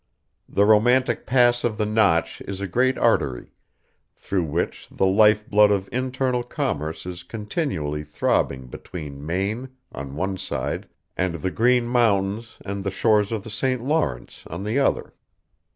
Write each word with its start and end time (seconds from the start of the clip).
The 0.49 0.65
romantic 0.65 1.27
pass 1.27 1.63
of 1.63 1.77
the 1.77 1.85
Notch 1.85 2.41
is 2.47 2.59
a 2.59 2.65
great 2.65 2.97
artery, 2.97 3.51
through 4.15 4.45
which 4.45 4.87
the 4.89 5.05
life 5.05 5.47
blood 5.47 5.69
of 5.69 5.87
internal 5.91 6.41
commerce 6.41 7.05
is 7.05 7.21
continually 7.21 8.03
throbbing 8.03 8.65
between 8.65 9.23
Maine, 9.23 9.69
on 9.91 10.15
one 10.15 10.39
side, 10.39 10.87
and 11.15 11.35
the 11.35 11.51
Green 11.51 11.85
Mountains 11.85 12.57
and 12.65 12.83
the 12.83 12.89
shores 12.89 13.31
of 13.31 13.43
the 13.43 13.51
St. 13.51 13.83
Lawrence, 13.83 14.43
on 14.47 14.63
the 14.63 14.79
other. 14.79 15.13